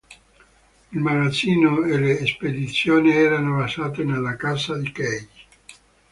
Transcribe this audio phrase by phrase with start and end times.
[0.93, 5.29] Il magazzino e le spedizioni erano basate nella casa di Kaye.